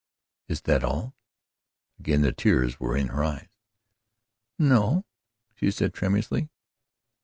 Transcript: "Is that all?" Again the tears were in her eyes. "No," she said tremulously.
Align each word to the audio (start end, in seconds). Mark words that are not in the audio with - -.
"Is 0.47 0.61
that 0.61 0.83
all?" 0.83 1.15
Again 1.99 2.21
the 2.23 2.31
tears 2.31 2.79
were 2.79 2.97
in 2.97 3.09
her 3.09 3.23
eyes. 3.23 3.49
"No," 4.57 5.05
she 5.53 5.69
said 5.69 5.93
tremulously. 5.93 6.49